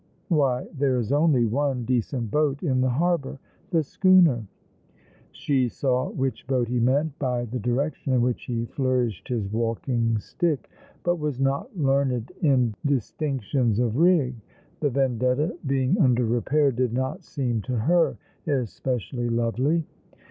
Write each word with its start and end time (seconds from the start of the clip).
Why, 0.29 0.67
there 0.73 0.97
is 0.97 1.11
only 1.11 1.45
one 1.45 1.85
decent 1.85 2.31
boat 2.31 2.63
in 2.63 2.81
the 2.81 2.89
harbour. 2.89 3.37
The 3.69 3.83
schooner." 3.83 4.47
She 5.31 5.69
saw 5.69 6.09
which 6.09 6.47
boat 6.47 6.69
he 6.69 6.79
meant 6.79 7.19
by 7.19 7.45
the 7.45 7.59
direction 7.59 8.11
in 8.11 8.23
which 8.23 8.45
he 8.45 8.65
flourished 8.65 9.27
his 9.27 9.47
walking 9.51 10.17
stick, 10.17 10.71
but 11.03 11.17
was 11.19 11.39
not' 11.39 11.77
learned 11.77 12.31
in 12.41 12.73
dislinc" 12.83 12.83
Oh 12.83 12.83
Moment 12.83 12.83
One 12.83 12.91
and 12.91 12.91
Infinite 12.91 13.03
/" 13.03 13.13
35 13.43 13.43
tions 13.61 13.79
of 13.79 13.95
rig. 13.97 14.35
The 14.79 14.89
Vendetta, 14.89 15.57
being 15.67 15.99
under 15.99 16.25
repair, 16.25 16.71
did 16.71 16.93
not 16.93 17.23
seem 17.23 17.61
to 17.61 17.75
her 17.77 18.17
especially 18.47 19.29
lovely. 19.29 19.83